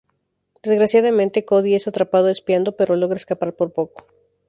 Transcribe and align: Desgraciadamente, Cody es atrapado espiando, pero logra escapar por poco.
Desgraciadamente, 0.63 1.45
Cody 1.45 1.75
es 1.75 1.85
atrapado 1.87 2.29
espiando, 2.29 2.75
pero 2.75 2.95
logra 2.95 3.17
escapar 3.21 3.53
por 3.53 3.71
poco. 3.71 4.07